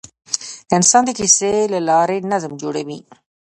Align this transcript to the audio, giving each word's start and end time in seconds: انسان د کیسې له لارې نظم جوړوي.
انسان 0.77 1.03
د 1.05 1.09
کیسې 1.19 1.53
له 1.73 1.79
لارې 1.89 2.17
نظم 2.31 2.51
جوړوي. 2.61 2.99